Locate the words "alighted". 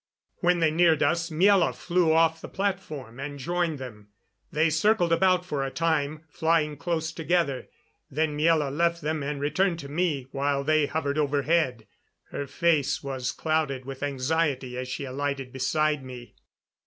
15.03-15.53